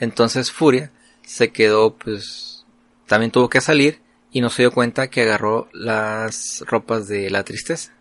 Entonces 0.00 0.52
Furia 0.52 0.90
se 1.20 1.52
quedó, 1.52 1.98
pues, 1.98 2.64
también 3.06 3.30
tuvo 3.30 3.50
que 3.50 3.60
salir 3.60 4.00
y 4.32 4.40
no 4.40 4.48
se 4.48 4.62
dio 4.62 4.72
cuenta 4.72 5.10
que 5.10 5.20
agarró 5.20 5.68
las 5.74 6.64
ropas 6.66 7.08
de 7.08 7.28
la 7.28 7.44
tristeza. 7.44 7.92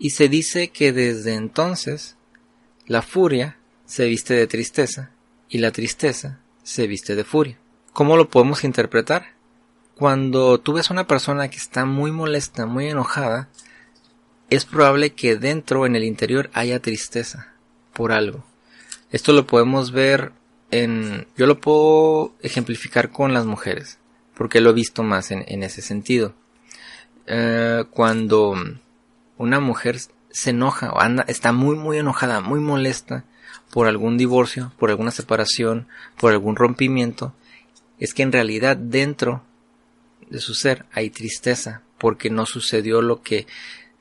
Y 0.00 0.10
se 0.10 0.28
dice 0.28 0.70
que 0.70 0.92
desde 0.92 1.34
entonces 1.34 2.16
la 2.86 3.02
furia 3.02 3.56
se 3.86 4.06
viste 4.06 4.34
de 4.34 4.46
tristeza 4.46 5.10
y 5.48 5.58
la 5.58 5.70
tristeza 5.70 6.40
se 6.62 6.86
viste 6.86 7.14
de 7.14 7.24
furia. 7.24 7.58
¿Cómo 7.92 8.16
lo 8.16 8.28
podemos 8.28 8.64
interpretar? 8.64 9.34
Cuando 9.94 10.58
tú 10.58 10.72
ves 10.72 10.90
a 10.90 10.94
una 10.94 11.06
persona 11.06 11.48
que 11.48 11.56
está 11.56 11.84
muy 11.84 12.10
molesta, 12.10 12.66
muy 12.66 12.88
enojada, 12.88 13.48
es 14.50 14.64
probable 14.64 15.14
que 15.14 15.36
dentro, 15.36 15.86
en 15.86 15.96
el 15.96 16.04
interior, 16.04 16.50
haya 16.52 16.80
tristeza 16.80 17.54
por 17.92 18.12
algo. 18.12 18.44
Esto 19.10 19.32
lo 19.32 19.46
podemos 19.46 19.92
ver 19.92 20.32
en... 20.70 21.26
Yo 21.36 21.46
lo 21.46 21.60
puedo 21.60 22.34
ejemplificar 22.40 23.10
con 23.10 23.32
las 23.32 23.46
mujeres, 23.46 23.98
porque 24.34 24.60
lo 24.60 24.70
he 24.70 24.74
visto 24.74 25.02
más 25.02 25.30
en, 25.30 25.62
ese 25.62 25.82
sentido. 25.82 26.34
Eh, 27.26 27.84
cuando 27.90 28.56
una 29.38 29.60
mujer 29.60 29.98
se 30.34 30.50
enoja 30.50 30.90
o 30.90 31.00
anda, 31.00 31.24
está 31.28 31.52
muy 31.52 31.76
muy 31.76 31.96
enojada, 31.98 32.40
muy 32.40 32.58
molesta 32.58 33.24
por 33.70 33.86
algún 33.86 34.18
divorcio, 34.18 34.72
por 34.80 34.90
alguna 34.90 35.12
separación, 35.12 35.86
por 36.18 36.32
algún 36.32 36.56
rompimiento, 36.56 37.32
es 38.00 38.14
que 38.14 38.24
en 38.24 38.32
realidad 38.32 38.76
dentro 38.76 39.44
de 40.28 40.40
su 40.40 40.54
ser 40.54 40.86
hay 40.90 41.10
tristeza 41.10 41.82
porque 41.98 42.30
no 42.30 42.46
sucedió 42.46 43.00
lo 43.00 43.22
que 43.22 43.46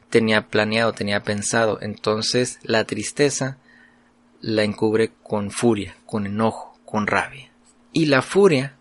tenía 0.09 0.47
planeado, 0.47 0.93
tenía 0.93 1.21
pensado. 1.21 1.77
Entonces 1.81 2.57
la 2.63 2.83
tristeza 2.85 3.57
la 4.41 4.63
encubre 4.63 5.11
con 5.21 5.51
furia, 5.51 5.95
con 6.07 6.25
enojo, 6.25 6.79
con 6.83 7.05
rabia. 7.05 7.51
Y 7.91 8.07
la 8.07 8.23
furia 8.23 8.75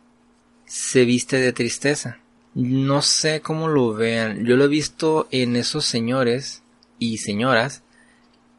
se 0.64 1.04
viste 1.04 1.36
de 1.36 1.52
tristeza. 1.52 2.18
No 2.54 3.02
sé 3.02 3.42
cómo 3.42 3.68
lo 3.68 3.92
vean. 3.92 4.46
Yo 4.46 4.56
lo 4.56 4.64
he 4.64 4.68
visto 4.68 5.28
en 5.30 5.56
esos 5.56 5.84
señores 5.84 6.62
y 7.02 7.18
señoras 7.18 7.82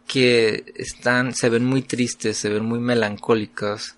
que 0.05 0.73
están, 0.75 1.33
se 1.33 1.47
ven 1.47 1.65
muy 1.65 1.81
tristes, 1.81 2.37
se 2.37 2.49
ven 2.49 2.65
muy 2.65 2.79
melancólicos, 2.79 3.95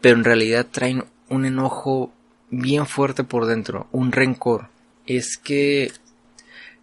pero 0.00 0.16
en 0.16 0.24
realidad 0.24 0.66
traen 0.68 1.04
un 1.28 1.44
enojo 1.44 2.12
bien 2.50 2.86
fuerte 2.86 3.22
por 3.22 3.46
dentro, 3.46 3.86
un 3.92 4.10
rencor. 4.10 4.68
Es 5.06 5.36
que 5.38 5.92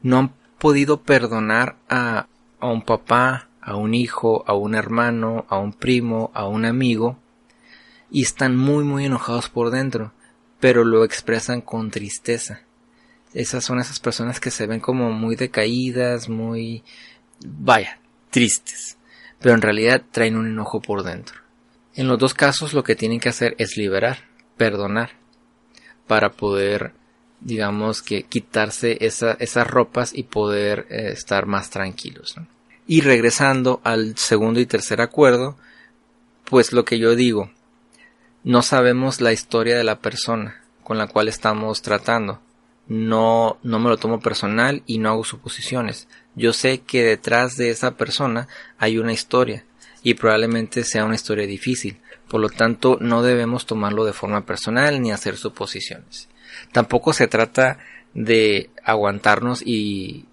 no 0.04 0.20
han 0.20 0.34
podido 0.58 1.02
perdonar 1.02 1.76
a, 1.90 2.28
a 2.62 2.68
un 2.68 2.82
papá, 2.82 3.50
a 3.60 3.76
un 3.76 3.94
hijo, 3.94 4.46
a 4.48 4.54
un 4.54 4.74
hermano, 4.74 5.46
a 5.50 5.58
un 5.58 5.74
primo, 5.74 6.32
a 6.34 6.48
un 6.48 6.64
amigo, 6.64 7.18
y 8.10 8.22
están 8.22 8.56
muy 8.56 8.86
muy 8.86 9.06
enojados 9.06 9.50
por 9.50 9.70
dentro, 9.70 10.14
pero 10.62 10.86
lo 10.86 11.04
expresan 11.04 11.60
con 11.60 11.92
tristeza. 11.92 12.62
Esas 13.36 13.66
son 13.66 13.80
esas 13.80 14.00
personas 14.00 14.40
que 14.40 14.50
se 14.50 14.66
ven 14.66 14.80
como 14.80 15.12
muy 15.12 15.36
decaídas, 15.36 16.30
muy... 16.30 16.84
vaya, 17.46 18.00
tristes, 18.32 18.98
pero 19.40 19.54
en 19.54 19.62
realidad 19.62 20.02
traen 20.10 20.38
un 20.38 20.48
enojo 20.48 20.82
por 20.82 21.04
dentro. 21.04 21.42
En 21.96 22.08
los 22.08 22.18
dos 22.18 22.34
casos 22.34 22.74
lo 22.74 22.84
que 22.84 22.96
tienen 22.96 23.20
que 23.20 23.28
hacer 23.28 23.54
es 23.58 23.76
liberar, 23.76 24.20
perdonar, 24.56 25.12
para 26.08 26.32
poder, 26.32 26.94
digamos 27.42 28.02
que 28.02 28.24
quitarse 28.24 28.98
esas 29.02 29.68
ropas 29.68 30.14
y 30.14 30.24
poder 30.24 30.88
eh, 30.90 31.12
estar 31.12 31.46
más 31.46 31.70
tranquilos. 31.70 32.36
Y 32.88 33.02
regresando 33.02 33.82
al 33.84 34.18
segundo 34.18 34.62
y 34.62 34.66
tercer 34.66 35.02
acuerdo, 35.02 35.58
pues 36.46 36.72
lo 36.72 36.86
que 36.86 37.00
yo 37.00 37.16
digo, 37.16 37.52
no 38.46 38.62
sabemos 38.62 39.20
la 39.20 39.34
historia 39.34 39.76
de 39.76 39.84
la 39.84 40.00
persona 40.00 40.62
con 40.84 40.98
la 40.98 41.08
cual 41.08 41.28
estamos 41.28 41.82
tratando. 41.82 42.40
No, 42.88 43.58
no 43.64 43.80
me 43.80 43.90
lo 43.90 43.98
tomo 43.98 44.20
personal 44.20 44.84
y 44.86 45.00
no 45.00 45.10
hago 45.10 45.24
suposiciones. 45.24 46.08
Yo 46.36 46.54
sé 46.54 46.80
que 46.80 47.04
detrás 47.04 47.58
de 47.58 47.70
esa 47.72 47.98
persona 47.98 48.48
hay 48.78 48.98
una 48.98 49.14
historia 49.14 49.66
y 50.04 50.14
probablemente 50.14 50.84
sea 50.84 51.06
una 51.06 51.16
historia 51.16 51.48
difícil. 51.48 52.00
Por 52.28 52.42
lo 52.42 52.50
tanto, 52.50 52.98
no 53.02 53.24
debemos 53.24 53.66
tomarlo 53.66 54.06
de 54.06 54.14
forma 54.14 54.46
personal 54.46 55.02
ni 55.02 55.12
hacer 55.12 55.38
suposiciones. 55.38 56.30
Tampoco 56.72 57.14
se 57.14 57.28
trata 57.28 57.80
de 58.14 58.70
aguantarnos 58.84 59.62
y 59.66 60.26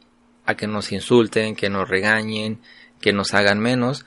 a 0.45 0.57
que 0.57 0.67
nos 0.67 0.93
insulten, 0.93 1.57
que 1.57 1.71
nos 1.71 1.89
regañen, 1.89 2.61
que 3.01 3.13
nos 3.13 3.35
hagan 3.35 3.61
menos, 3.61 4.07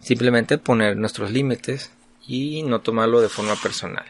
simplemente 0.00 0.58
poner 0.58 0.96
nuestros 0.96 1.30
límites 1.30 1.92
y 2.26 2.62
no 2.62 2.80
tomarlo 2.80 3.20
de 3.20 3.28
forma 3.28 3.56
personal. 3.56 4.06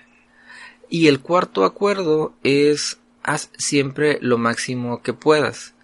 Y 0.88 1.08
el 1.08 1.20
cuarto 1.20 1.64
acuerdo 1.64 2.34
es 2.42 2.98
haz 3.26 3.50
siempre 3.58 4.18
lo 4.22 4.38
máximo 4.38 5.02
que 5.02 5.12
puedas. 5.12 5.74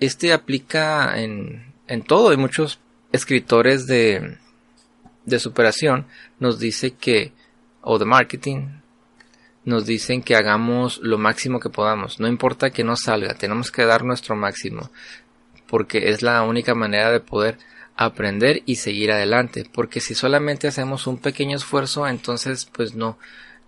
Este 0.00 0.32
aplica 0.32 1.18
en, 1.18 1.72
en 1.86 2.02
todo. 2.02 2.30
Hay 2.30 2.36
muchos 2.36 2.80
escritores 3.12 3.86
de, 3.86 4.36
de 5.24 5.38
superación 5.38 6.06
nos 6.38 6.58
dice 6.58 6.92
que, 6.94 7.32
o 7.82 7.98
de 7.98 8.04
marketing, 8.04 8.80
nos 9.64 9.86
dicen 9.86 10.22
que 10.22 10.34
hagamos 10.34 10.98
lo 11.02 11.18
máximo 11.18 11.60
que 11.60 11.70
podamos. 11.70 12.18
No 12.18 12.26
importa 12.26 12.70
que 12.70 12.84
no 12.84 12.96
salga, 12.96 13.34
tenemos 13.34 13.70
que 13.70 13.84
dar 13.84 14.04
nuestro 14.04 14.34
máximo. 14.34 14.90
Porque 15.68 16.10
es 16.10 16.22
la 16.22 16.42
única 16.42 16.74
manera 16.74 17.10
de 17.12 17.20
poder 17.20 17.58
aprender 17.96 18.62
y 18.66 18.76
seguir 18.76 19.12
adelante. 19.12 19.64
Porque 19.72 20.00
si 20.00 20.14
solamente 20.14 20.66
hacemos 20.66 21.06
un 21.06 21.18
pequeño 21.18 21.56
esfuerzo, 21.56 22.08
entonces 22.08 22.66
pues 22.66 22.94
no, 22.94 23.18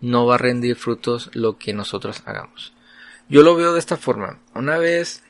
no 0.00 0.26
va 0.26 0.34
a 0.34 0.38
rendir 0.38 0.74
frutos 0.74 1.30
lo 1.32 1.56
que 1.56 1.72
nosotros 1.72 2.22
hagamos. 2.26 2.73
Yo 3.28 3.42
lo 3.42 3.56
veo 3.56 3.72
de 3.72 3.78
esta 3.78 3.96
forma. 3.96 4.38
Una 4.54 4.76
vez 4.76 5.22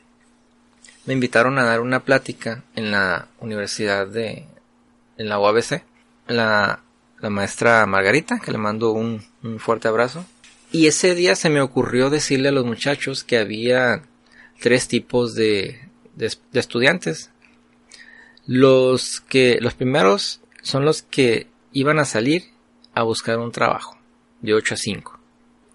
me 1.06 1.14
invitaron 1.14 1.58
a 1.58 1.64
dar 1.64 1.80
una 1.80 2.00
plática 2.00 2.64
en 2.74 2.90
la 2.90 3.28
universidad 3.40 4.06
de, 4.06 4.46
en 5.16 5.28
la 5.28 5.38
UABC 5.38 5.82
la, 6.26 6.80
maestra 7.20 7.86
Margarita, 7.86 8.40
que 8.40 8.52
le 8.52 8.58
mando 8.58 8.92
un, 8.92 9.22
fuerte 9.58 9.88
abrazo. 9.88 10.24
Y 10.72 10.86
ese 10.86 11.14
día 11.14 11.36
se 11.36 11.50
me 11.50 11.60
ocurrió 11.60 12.10
decirle 12.10 12.48
a 12.48 12.52
los 12.52 12.66
muchachos 12.66 13.24
que 13.24 13.38
había 13.38 14.02
tres 14.60 14.88
tipos 14.88 15.34
de, 15.34 15.88
de, 16.16 16.36
estudiantes. 16.52 17.30
Los 18.46 19.20
que, 19.20 19.58
los 19.60 19.74
primeros 19.74 20.40
son 20.62 20.84
los 20.84 21.02
que 21.02 21.46
iban 21.72 21.98
a 21.98 22.04
salir 22.04 22.44
a 22.92 23.02
buscar 23.02 23.38
un 23.38 23.52
trabajo 23.52 23.96
de 24.42 24.54
8 24.54 24.74
a 24.74 24.76
5 24.76 25.23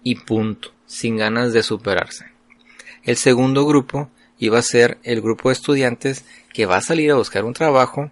y 0.02 0.16
punto, 0.16 0.72
sin 0.86 1.16
ganas 1.16 1.52
de 1.52 1.62
superarse. 1.62 2.26
El 3.02 3.16
segundo 3.16 3.66
grupo 3.66 4.10
iba 4.38 4.58
a 4.58 4.62
ser 4.62 4.98
el 5.02 5.20
grupo 5.20 5.48
de 5.48 5.54
estudiantes 5.54 6.24
que 6.52 6.66
va 6.66 6.76
a 6.76 6.82
salir 6.82 7.10
a 7.10 7.16
buscar 7.16 7.44
un 7.44 7.54
trabajo 7.54 8.10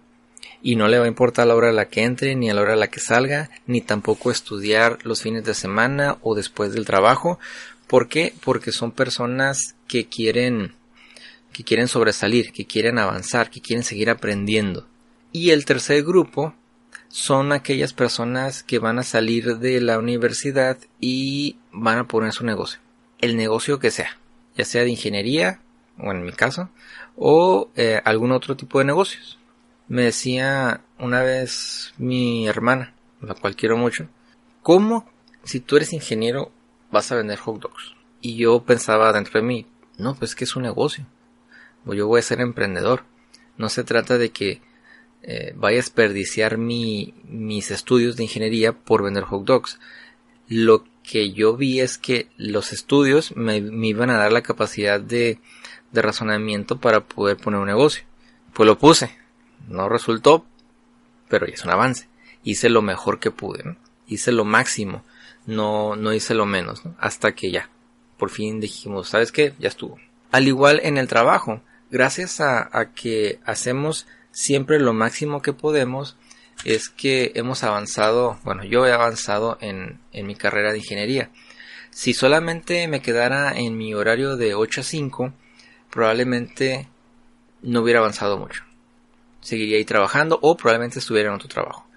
y 0.61 0.75
no 0.75 0.87
le 0.87 0.99
va 0.99 1.05
a 1.05 1.09
importar 1.09 1.47
la 1.47 1.55
hora 1.55 1.69
a 1.69 1.73
la 1.73 1.89
que 1.89 2.03
entre, 2.03 2.35
ni 2.35 2.49
a 2.49 2.53
la 2.53 2.61
hora 2.61 2.73
a 2.73 2.77
la 2.77 2.87
que 2.87 2.99
salga, 2.99 3.49
ni 3.65 3.81
tampoco 3.81 4.29
estudiar 4.31 4.99
los 5.03 5.21
fines 5.21 5.43
de 5.43 5.53
semana 5.53 6.17
o 6.21 6.35
después 6.35 6.73
del 6.73 6.85
trabajo. 6.85 7.39
¿Por 7.87 8.07
qué? 8.07 8.33
Porque 8.43 8.71
son 8.71 8.91
personas 8.91 9.75
que 9.87 10.07
quieren, 10.07 10.73
que 11.53 11.63
quieren 11.63 11.87
sobresalir, 11.87 12.51
que 12.51 12.65
quieren 12.65 12.99
avanzar, 12.99 13.49
que 13.49 13.61
quieren 13.61 13.83
seguir 13.83 14.09
aprendiendo. 14.09 14.87
Y 15.31 15.51
el 15.51 15.65
tercer 15.65 16.03
grupo 16.03 16.53
son 17.09 17.51
aquellas 17.51 17.93
personas 17.93 18.63
que 18.63 18.79
van 18.79 18.99
a 18.99 19.03
salir 19.03 19.57
de 19.57 19.81
la 19.81 19.97
universidad 19.97 20.77
y 20.99 21.57
van 21.71 21.97
a 21.97 22.07
poner 22.07 22.31
su 22.33 22.45
negocio. 22.45 22.79
El 23.19 23.35
negocio 23.35 23.79
que 23.79 23.91
sea, 23.91 24.17
ya 24.55 24.63
sea 24.63 24.83
de 24.83 24.91
ingeniería, 24.91 25.59
o 25.97 26.11
en 26.11 26.23
mi 26.23 26.31
caso, 26.31 26.69
o 27.17 27.69
eh, 27.75 27.99
algún 28.05 28.31
otro 28.31 28.55
tipo 28.55 28.79
de 28.79 28.85
negocios. 28.85 29.37
Me 29.87 30.03
decía 30.03 30.81
una 30.99 31.23
vez 31.23 31.93
mi 31.97 32.47
hermana, 32.47 32.93
la 33.21 33.33
cual 33.33 33.55
quiero 33.55 33.75
mucho, 33.75 34.07
¿cómo 34.61 35.09
si 35.43 35.59
tú 35.59 35.77
eres 35.77 35.93
ingeniero 35.93 36.51
vas 36.91 37.11
a 37.11 37.15
vender 37.15 37.39
hot 37.39 37.59
dogs? 37.59 37.95
Y 38.21 38.37
yo 38.37 38.63
pensaba 38.63 39.11
dentro 39.11 39.41
de 39.41 39.47
mí, 39.47 39.65
no, 39.97 40.15
pues 40.15 40.35
que 40.35 40.43
es 40.43 40.55
un 40.55 40.63
negocio. 40.63 41.05
Yo 41.85 42.07
voy 42.07 42.19
a 42.19 42.23
ser 42.23 42.39
emprendedor. 42.39 43.03
No 43.57 43.69
se 43.69 43.83
trata 43.83 44.17
de 44.17 44.29
que 44.29 44.61
eh, 45.21 45.53
vaya 45.55 45.75
a 45.75 45.83
desperdiciar 45.83 46.57
mi, 46.57 47.13
mis 47.25 47.71
estudios 47.71 48.15
de 48.15 48.23
ingeniería 48.23 48.73
por 48.73 49.03
vender 49.03 49.23
hot 49.23 49.43
dogs. 49.43 49.79
Lo 50.47 50.85
que 51.03 51.31
yo 51.33 51.57
vi 51.57 51.81
es 51.81 51.97
que 51.97 52.29
los 52.37 52.71
estudios 52.71 53.35
me, 53.35 53.57
iban 53.57 54.09
a 54.09 54.17
dar 54.17 54.31
la 54.31 54.41
capacidad 54.41 54.99
de, 54.99 55.39
de 55.91 56.01
razonamiento 56.01 56.79
para 56.79 57.01
poder 57.01 57.37
poner 57.37 57.59
un 57.59 57.67
negocio. 57.67 58.03
Pues 58.53 58.67
lo 58.67 58.77
puse. 58.77 59.15
No 59.67 59.89
resultó, 59.89 60.45
pero 61.27 61.45
ya 61.45 61.53
es 61.53 61.63
un 61.63 61.71
avance. 61.71 62.07
Hice 62.43 62.69
lo 62.69 62.81
mejor 62.81 63.19
que 63.19 63.31
pude, 63.31 63.75
Hice 64.07 64.31
lo 64.31 64.45
máximo. 64.45 65.03
No, 65.45 65.95
no 65.95 66.13
hice 66.13 66.33
lo 66.33 66.45
menos, 66.45 66.83
Hasta 66.99 67.33
que 67.33 67.51
ya. 67.51 67.69
Por 68.17 68.29
fin 68.29 68.59
dijimos, 68.59 69.09
¿sabes 69.09 69.31
qué? 69.31 69.53
Ya 69.59 69.67
estuvo. 69.67 69.99
Al 70.31 70.47
igual 70.47 70.79
en 70.83 70.97
el 70.97 71.07
trabajo. 71.07 71.61
Gracias 71.91 72.39
a 72.39 72.91
que 72.93 73.39
hacemos 73.45 74.05
siempre 74.31 74.79
lo 74.79 74.93
máximo 74.93 75.41
que 75.41 75.53
podemos, 75.53 76.17
es 76.65 76.89
que 76.89 77.31
hemos 77.35 77.63
avanzado, 77.63 78.39
bueno, 78.43 78.63
yo 78.63 78.85
he 78.85 78.91
avanzado 78.91 79.57
en, 79.61 79.99
en 80.11 80.27
mi 80.27 80.35
carrera 80.35 80.71
de 80.71 80.79
ingeniería. 80.79 81.29
Si 81.91 82.13
solamente 82.13 82.87
me 82.87 83.01
quedara 83.01 83.57
en 83.57 83.77
mi 83.77 83.93
horario 83.93 84.35
de 84.35 84.53
8 84.53 84.81
a 84.81 84.83
5, 84.83 85.33
probablemente 85.89 86.87
no 87.61 87.81
hubiera 87.81 87.99
avanzado 87.99 88.37
mucho. 88.37 88.63
Seguiría 89.41 89.77
ahí 89.77 89.85
trabajando 89.85 90.37
o 90.41 90.57
probablemente 90.57 90.99
estuviera 90.99 91.29
en 91.29 91.35
otro 91.35 91.47
trabajo. 91.47 91.87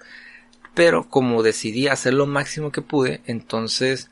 Pero 0.75 1.09
como 1.09 1.43
decidí 1.43 1.89
hacer 1.89 2.15
lo 2.15 2.27
máximo 2.27 2.73
que 2.73 2.83
pude, 2.83 3.21
entonces 3.27 4.11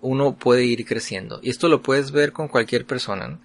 uno 0.00 0.36
puede 0.36 0.64
ir 0.64 0.86
creciendo. 0.86 1.40
Y 1.42 1.50
esto 1.50 1.68
lo 1.68 1.82
puedes 1.82 2.12
ver 2.12 2.32
con 2.32 2.48
cualquier 2.48 2.86
persona. 2.86 3.38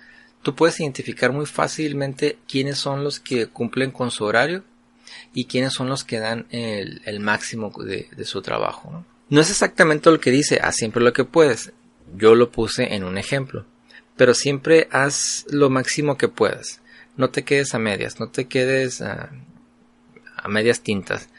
Tú 0.44 0.56
puedes 0.56 0.80
identificar 0.80 1.32
muy 1.32 1.46
fácilmente 1.46 2.38
quiénes 2.48 2.78
son 2.78 3.04
los 3.04 3.20
que 3.20 3.48
cumplen 3.48 3.92
con 3.92 4.12
su 4.12 4.26
horario 4.26 4.64
y 5.34 5.46
quiénes 5.46 5.74
son 5.74 5.90
los 5.90 6.04
que 6.04 6.20
dan 6.20 6.46
el, 6.52 7.20
máximo 7.20 7.72
de, 7.84 8.10
su 8.26 8.42
trabajo. 8.42 9.06
¿no? 9.30 9.42
es 9.42 9.50
exactamente 9.50 10.12
lo 10.12 10.20
que 10.20 10.32
dice, 10.32 10.60
haz 10.62 10.76
siempre 10.76 11.04
lo 11.04 11.14
que 11.14 11.24
puedes. 11.24 11.72
Yo 12.16 12.36
lo 12.36 12.52
puse 12.52 12.94
en 12.94 13.04
un 13.04 13.18
ejemplo. 13.18 13.66
Pero 14.16 14.36
siempre 14.36 14.88
haz 14.92 15.46
lo 15.50 15.70
máximo 15.72 16.18
que 16.18 16.28
puedas. 16.28 16.82
No 17.18 17.30
te 17.30 17.44
quedes 17.44 17.74
a 17.74 17.80
medias, 17.80 18.20
no 18.20 18.30
te 18.30 18.46
quedes 18.46 19.02
a 19.02 19.32
medias 20.48 20.82
tintas. 20.82 21.30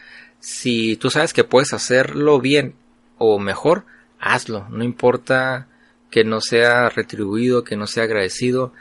Si 0.40 0.96
tú 0.96 1.10
sabes 1.10 1.32
que 1.32 1.44
puedes 1.44 1.72
hacerlo 1.72 2.40
bien 2.40 2.74
o 3.18 3.38
mejor, 3.38 3.86
hazlo. 4.18 4.68
No 4.70 4.84
importa 4.84 5.68
que 6.14 6.22
no 6.22 6.40
sea 6.40 6.90
retribuido, 6.90 7.64
que 7.64 7.74
no 7.74 7.88
sea 7.88 8.04
agradecido. 8.04 8.72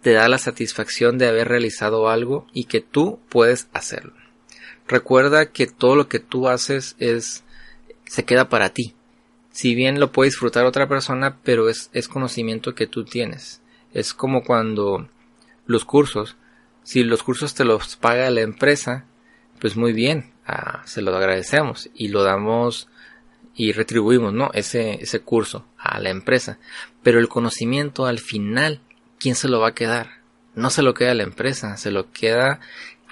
Te 0.00 0.14
da 0.14 0.26
la 0.26 0.38
satisfacción 0.38 1.18
de 1.18 1.28
haber 1.28 1.48
realizado 1.48 2.08
algo 2.08 2.46
y 2.54 2.64
que 2.64 2.80
tú 2.80 3.20
puedes 3.28 3.68
hacerlo. 3.74 4.14
Recuerda 4.88 5.52
que 5.52 5.66
todo 5.66 5.96
lo 5.96 6.08
que 6.08 6.18
tú 6.18 6.48
haces 6.48 6.96
es 6.98 7.44
se 8.06 8.24
queda 8.24 8.48
para 8.48 8.70
ti. 8.70 8.94
Si 9.50 9.74
bien 9.74 10.00
lo 10.00 10.12
puede 10.12 10.28
disfrutar 10.30 10.64
otra 10.64 10.88
persona, 10.88 11.40
pero 11.44 11.68
es, 11.68 11.90
es 11.92 12.08
conocimiento 12.08 12.74
que 12.74 12.86
tú 12.86 13.04
tienes. 13.04 13.60
Es 13.92 14.14
como 14.14 14.42
cuando 14.42 15.10
los 15.66 15.84
cursos, 15.84 16.38
si 16.84 17.04
los 17.04 17.22
cursos 17.22 17.52
te 17.52 17.66
los 17.66 17.96
paga 17.96 18.30
la 18.30 18.40
empresa, 18.40 19.04
pues 19.60 19.76
muy 19.76 19.92
bien, 19.92 20.32
ah, 20.46 20.80
se 20.86 21.02
lo 21.02 21.14
agradecemos 21.14 21.90
y 21.92 22.08
lo 22.08 22.22
damos 22.22 22.88
y 23.54 23.72
retribuimos, 23.72 24.32
¿no? 24.32 24.50
Ese, 24.54 25.02
ese 25.02 25.20
curso 25.20 25.66
a 25.76 26.00
la 26.00 26.10
empresa. 26.10 26.58
Pero 27.02 27.18
el 27.18 27.28
conocimiento 27.28 28.06
al 28.06 28.18
final, 28.18 28.80
¿quién 29.18 29.34
se 29.34 29.48
lo 29.48 29.60
va 29.60 29.68
a 29.68 29.74
quedar? 29.74 30.22
No 30.54 30.70
se 30.70 30.82
lo 30.82 30.94
queda 30.94 31.14
la 31.14 31.22
empresa, 31.22 31.76
se 31.76 31.90
lo 31.90 32.10
queda 32.12 32.60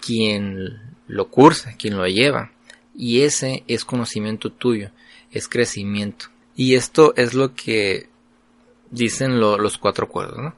quien 0.00 0.80
lo 1.06 1.28
cursa, 1.28 1.74
quien 1.76 1.96
lo 1.96 2.06
lleva. 2.06 2.52
Y 2.94 3.22
ese 3.22 3.64
es 3.66 3.84
conocimiento 3.84 4.50
tuyo, 4.50 4.90
es 5.30 5.48
crecimiento. 5.48 6.26
Y 6.54 6.74
esto 6.74 7.14
es 7.16 7.34
lo 7.34 7.54
que 7.54 8.08
dicen 8.90 9.40
los 9.40 9.78
cuatro 9.78 10.08
cuerdos, 10.08 10.38
¿no? 10.38 10.54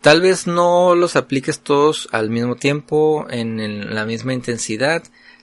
Tal 0.00 0.20
vez 0.20 0.46
no 0.46 0.94
los 0.94 1.16
apliques 1.16 1.60
todos 1.60 2.08
al 2.12 2.30
mismo 2.30 2.54
tiempo, 2.54 3.26
en, 3.30 3.94
la 3.94 4.06
misma 4.06 4.32
intensidad. 4.32 5.02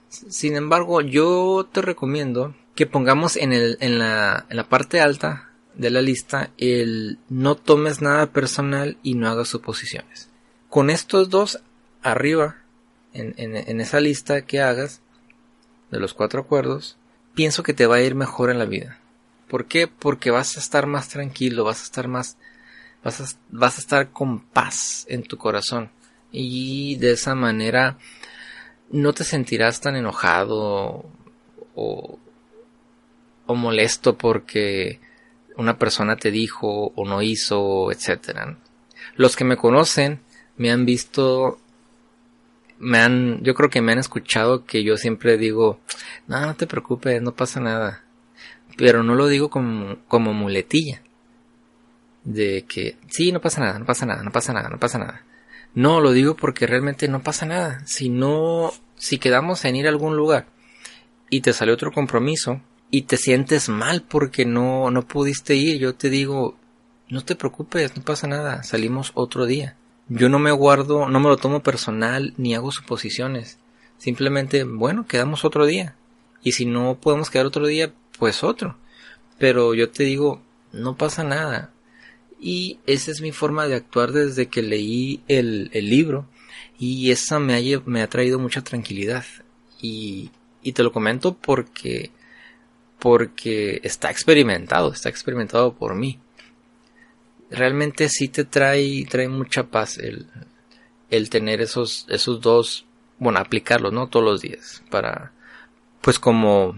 Sin 0.09 0.55
embargo, 0.55 1.01
yo 1.01 1.67
te 1.71 1.81
recomiendo 1.81 2.55
que 2.75 2.85
pongamos 2.85 3.37
en, 3.37 3.53
el, 3.53 3.77
en, 3.79 3.99
la, 3.99 4.45
en 4.49 4.57
la 4.57 4.69
parte 4.69 4.99
alta 4.99 5.49
de 5.75 5.89
la 5.89 6.01
lista 6.01 6.51
el 6.57 7.19
no 7.29 7.55
tomes 7.55 8.01
nada 8.01 8.27
personal 8.27 8.97
y 9.03 9.15
no 9.15 9.29
hagas 9.29 9.49
suposiciones. 9.49 10.29
Con 10.69 10.89
estos 10.89 11.29
dos 11.29 11.61
arriba 12.01 12.57
en, 13.13 13.79
esa 13.79 13.99
lista 13.99 14.41
que 14.41 14.61
hagas 14.61 15.01
de 15.89 15.99
los 15.99 16.13
cuatro 16.13 16.41
acuerdos, 16.41 16.97
pienso 17.33 17.63
que 17.63 17.73
te 17.73 17.85
va 17.85 17.95
a 17.95 18.01
ir 18.01 18.13
mejor 18.13 18.49
en 18.49 18.59
la 18.59 18.65
vida. 18.65 18.99
¿Por 19.47 19.65
qué? 19.65 19.87
Porque 19.87 20.31
vas 20.31 20.57
a 20.57 20.59
estar 20.59 20.85
más 20.85 21.07
tranquilo, 21.07 21.63
vas 21.63 21.81
a 21.81 21.83
estar 21.85 22.07
más, 22.07 22.37
vas 23.03 23.21
a, 23.21 23.25
vas 23.49 23.77
a 23.77 23.81
estar 23.81 24.11
con 24.11 24.41
paz 24.41 25.05
en 25.07 25.23
tu 25.23 25.37
corazón. 25.37 25.91
Y 26.31 26.97
de 26.97 27.13
esa 27.13 27.35
manera 27.35 27.97
no 28.91 29.13
te 29.13 29.23
sentirás 29.23 29.79
tan 29.79 29.95
enojado 29.95 31.05
o, 31.73 32.19
o 33.45 33.55
molesto 33.55 34.17
porque 34.17 34.99
una 35.57 35.77
persona 35.77 36.15
te 36.15 36.31
dijo 36.31 36.91
o 36.95 37.05
no 37.05 37.21
hizo, 37.21 37.91
etcétera. 37.91 38.57
Los 39.15 39.35
que 39.35 39.45
me 39.45 39.57
conocen 39.57 40.19
me 40.57 40.71
han 40.71 40.85
visto 40.85 41.59
me 42.79 42.99
han, 42.99 43.41
yo 43.43 43.53
creo 43.53 43.69
que 43.69 43.81
me 43.81 43.93
han 43.93 43.99
escuchado 43.99 44.65
que 44.65 44.83
yo 44.83 44.97
siempre 44.97 45.37
digo, 45.37 45.79
no, 46.27 46.41
no 46.41 46.55
te 46.55 46.67
preocupes, 46.67 47.21
no 47.21 47.33
pasa 47.33 47.59
nada. 47.59 48.03
Pero 48.77 49.03
no 49.03 49.15
lo 49.15 49.27
digo 49.27 49.49
como, 49.49 49.97
como 50.07 50.33
muletilla. 50.33 51.01
De 52.23 52.65
que, 52.67 52.97
sí, 53.07 53.31
no 53.31 53.39
pasa 53.39 53.61
nada, 53.61 53.79
no 53.79 53.85
pasa 53.85 54.05
nada, 54.05 54.23
no 54.23 54.31
pasa 54.31 54.51
nada, 54.51 54.69
no 54.69 54.79
pasa 54.79 54.97
nada. 54.97 55.23
No, 55.73 56.01
lo 56.01 56.11
digo 56.11 56.35
porque 56.35 56.67
realmente 56.67 57.07
no 57.07 57.21
pasa 57.21 57.45
nada. 57.45 57.81
Si 57.85 58.09
no, 58.09 58.73
si 58.95 59.19
quedamos 59.19 59.63
en 59.65 59.75
ir 59.75 59.85
a 59.85 59.89
algún 59.89 60.15
lugar 60.17 60.47
y 61.29 61.41
te 61.41 61.53
sale 61.53 61.71
otro 61.71 61.91
compromiso 61.91 62.61
y 62.95 63.01
te 63.01 63.17
sientes 63.17 63.67
mal 63.67 64.03
porque 64.03 64.45
no, 64.45 64.89
no 64.89 65.05
pudiste 65.05 65.53
ir, 65.53 65.79
yo 65.79 65.95
te 65.95 66.09
digo, 66.09 66.55
no 67.09 67.25
te 67.25 67.35
preocupes, 67.35 67.97
no 67.97 68.03
pasa 68.03 68.25
nada, 68.25 68.63
salimos 68.63 69.11
otro 69.15 69.45
día. 69.45 69.75
Yo 70.07 70.29
no 70.29 70.39
me 70.39 70.51
guardo, 70.51 71.09
no 71.09 71.19
me 71.19 71.27
lo 71.27 71.35
tomo 71.35 71.61
personal 71.61 72.33
ni 72.37 72.55
hago 72.55 72.71
suposiciones. 72.71 73.59
Simplemente, 73.97 74.63
bueno, 74.63 75.07
quedamos 75.07 75.43
otro 75.43 75.65
día. 75.65 75.97
Y 76.41 76.53
si 76.53 76.65
no 76.65 76.97
podemos 77.01 77.29
quedar 77.29 77.47
otro 77.47 77.67
día, 77.67 77.91
pues 78.17 78.45
otro. 78.45 78.77
Pero 79.39 79.73
yo 79.73 79.89
te 79.89 80.05
digo, 80.05 80.41
no 80.71 80.95
pasa 80.95 81.25
nada. 81.25 81.73
Y 82.39 82.79
esa 82.85 83.11
es 83.11 83.19
mi 83.19 83.33
forma 83.33 83.67
de 83.67 83.75
actuar 83.75 84.13
desde 84.13 84.47
que 84.47 84.61
leí 84.61 85.21
el, 85.27 85.69
el 85.73 85.89
libro. 85.89 86.29
Y 86.79 87.11
esa 87.11 87.39
me 87.39 87.57
ha, 87.57 87.81
me 87.85 88.01
ha 88.01 88.07
traído 88.07 88.39
mucha 88.39 88.61
tranquilidad. 88.61 89.25
Y, 89.81 90.31
y 90.63 90.71
te 90.71 90.81
lo 90.81 90.93
comento 90.93 91.35
porque, 91.35 92.11
porque 92.99 93.81
está 93.83 94.09
experimentado, 94.09 94.91
está 94.91 95.09
experimentado 95.09 95.73
por 95.73 95.95
mí 95.95 96.19
realmente 97.49 98.09
sí 98.09 98.27
te 98.27 98.43
trae, 98.43 99.05
trae 99.05 99.27
mucha 99.27 99.63
paz 99.63 99.97
el, 99.97 100.27
el 101.09 101.29
tener 101.29 101.61
esos, 101.61 102.05
esos 102.09 102.41
dos, 102.41 102.85
bueno, 103.19 103.39
aplicarlos, 103.39 103.93
¿no? 103.93 104.07
Todos 104.07 104.25
los 104.25 104.41
días, 104.41 104.83
para, 104.89 105.31
pues 106.01 106.19
como, 106.19 106.75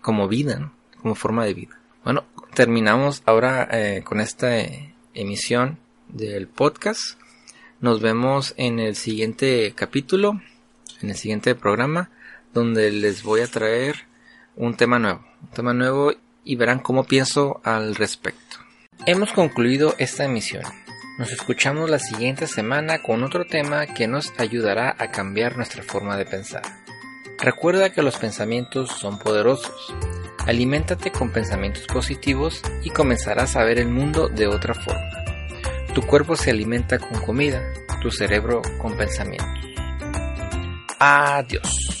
como 0.00 0.28
vida, 0.28 0.72
Como 1.00 1.14
forma 1.14 1.44
de 1.44 1.54
vida. 1.54 1.80
Bueno, 2.04 2.24
terminamos 2.54 3.22
ahora 3.26 3.68
eh, 3.70 4.02
con 4.04 4.20
esta 4.20 4.50
emisión 5.14 5.78
del 6.08 6.46
podcast. 6.46 7.18
Nos 7.80 8.00
vemos 8.00 8.54
en 8.56 8.78
el 8.78 8.94
siguiente 8.94 9.72
capítulo, 9.74 10.40
en 11.00 11.10
el 11.10 11.16
siguiente 11.16 11.54
programa, 11.56 12.10
donde 12.54 12.92
les 12.92 13.24
voy 13.24 13.40
a 13.40 13.48
traer 13.48 14.06
un 14.54 14.76
tema 14.76 15.00
nuevo, 15.00 15.24
tema 15.54 15.72
nuevo 15.74 16.12
y 16.44 16.56
verán 16.56 16.80
cómo 16.80 17.04
pienso 17.04 17.60
al 17.64 17.94
respecto. 17.94 18.58
Hemos 19.06 19.32
concluido 19.32 19.94
esta 19.98 20.24
emisión. 20.24 20.62
Nos 21.18 21.30
escuchamos 21.30 21.90
la 21.90 21.98
siguiente 21.98 22.46
semana 22.46 23.02
con 23.02 23.22
otro 23.22 23.44
tema 23.44 23.86
que 23.86 24.08
nos 24.08 24.32
ayudará 24.38 24.94
a 24.98 25.10
cambiar 25.10 25.56
nuestra 25.56 25.82
forma 25.82 26.16
de 26.16 26.24
pensar. 26.24 26.62
Recuerda 27.38 27.90
que 27.90 28.02
los 28.02 28.16
pensamientos 28.16 28.90
son 28.92 29.18
poderosos. 29.18 29.94
Aliméntate 30.46 31.10
con 31.10 31.30
pensamientos 31.30 31.86
positivos 31.86 32.62
y 32.82 32.90
comenzarás 32.90 33.56
a 33.56 33.64
ver 33.64 33.78
el 33.78 33.88
mundo 33.88 34.28
de 34.28 34.46
otra 34.46 34.74
forma. 34.74 35.10
Tu 35.94 36.02
cuerpo 36.02 36.36
se 36.36 36.50
alimenta 36.50 36.98
con 36.98 37.20
comida, 37.20 37.62
tu 38.00 38.10
cerebro 38.10 38.62
con 38.78 38.96
pensamientos. 38.96 39.66
Adiós. 40.98 42.00